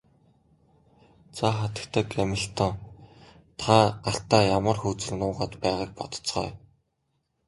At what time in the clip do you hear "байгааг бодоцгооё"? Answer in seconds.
5.63-6.53